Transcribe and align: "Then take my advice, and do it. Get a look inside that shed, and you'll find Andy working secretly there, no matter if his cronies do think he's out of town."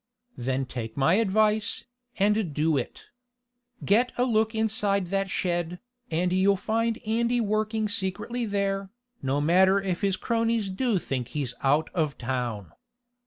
"Then 0.35 0.65
take 0.65 0.97
my 0.97 1.13
advice, 1.21 1.85
and 2.17 2.55
do 2.55 2.75
it. 2.75 3.03
Get 3.85 4.11
a 4.17 4.23
look 4.23 4.55
inside 4.55 5.09
that 5.11 5.29
shed, 5.29 5.79
and 6.09 6.33
you'll 6.33 6.57
find 6.57 6.97
Andy 7.05 7.39
working 7.39 7.87
secretly 7.87 8.47
there, 8.47 8.89
no 9.21 9.39
matter 9.39 9.79
if 9.79 10.01
his 10.01 10.17
cronies 10.17 10.71
do 10.71 10.97
think 10.97 11.27
he's 11.27 11.53
out 11.61 11.91
of 11.93 12.17
town." 12.17 12.71